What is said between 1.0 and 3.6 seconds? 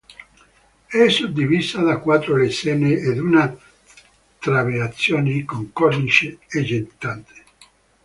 suddivisa da quattro lesene ed una